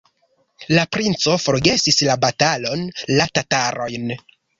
La 0.77 0.85
princo 0.95 1.35
forgesis 1.43 1.99
la 2.07 2.15
batalon, 2.23 2.81
la 3.21 3.29
tatarojn. 3.41 4.09